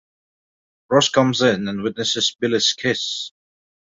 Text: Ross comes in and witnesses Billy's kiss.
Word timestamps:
Ross 0.89 1.09
comes 1.09 1.43
in 1.43 1.67
and 1.67 1.83
witnesses 1.83 2.35
Billy's 2.39 2.73
kiss. 2.73 3.33